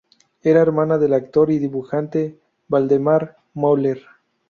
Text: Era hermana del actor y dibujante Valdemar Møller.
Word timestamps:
Era 0.41 0.63
hermana 0.63 0.97
del 0.97 1.13
actor 1.13 1.51
y 1.51 1.59
dibujante 1.59 2.39
Valdemar 2.67 3.35
Møller. 3.53 3.99